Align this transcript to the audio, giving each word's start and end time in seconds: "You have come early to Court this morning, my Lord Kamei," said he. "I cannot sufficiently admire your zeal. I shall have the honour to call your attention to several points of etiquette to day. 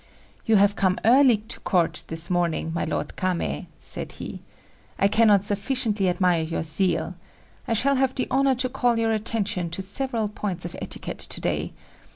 "You 0.47 0.55
have 0.55 0.75
come 0.75 0.97
early 1.05 1.37
to 1.37 1.59
Court 1.59 2.05
this 2.07 2.31
morning, 2.31 2.71
my 2.73 2.85
Lord 2.85 3.15
Kamei," 3.15 3.67
said 3.77 4.13
he. 4.13 4.41
"I 4.97 5.07
cannot 5.07 5.45
sufficiently 5.45 6.09
admire 6.09 6.41
your 6.41 6.63
zeal. 6.63 7.13
I 7.67 7.73
shall 7.73 7.97
have 7.97 8.15
the 8.15 8.25
honour 8.31 8.55
to 8.55 8.69
call 8.69 8.97
your 8.97 9.11
attention 9.11 9.69
to 9.69 9.83
several 9.83 10.27
points 10.27 10.65
of 10.65 10.75
etiquette 10.81 11.19
to 11.19 11.39
day. 11.39 11.73